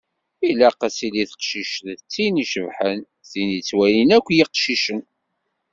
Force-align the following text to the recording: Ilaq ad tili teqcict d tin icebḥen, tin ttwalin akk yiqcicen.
Ilaq 0.49 0.79
ad 0.87 0.93
tili 0.97 1.23
teqcict 1.31 1.81
d 1.97 1.99
tin 2.13 2.41
icebḥen, 2.43 2.99
tin 3.29 3.49
ttwalin 3.61 4.09
akk 4.17 4.27
yiqcicen. 4.37 5.01